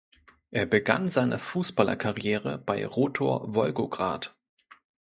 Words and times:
Er 0.49 0.65
begann 0.65 1.09
seine 1.09 1.37
Fußballerkarriere 1.37 2.57
bei 2.57 2.87
Rotor 2.87 3.53
Wolgograd. 3.53 4.35